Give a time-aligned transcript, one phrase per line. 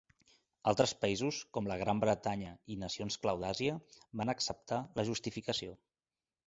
[0.69, 3.77] Altres països, com la Gran Bretanya i nacions clau d'Àsia,
[4.23, 5.81] van acceptar la justificació.